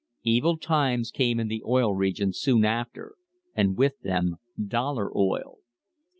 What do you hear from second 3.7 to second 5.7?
with them "dollar oil."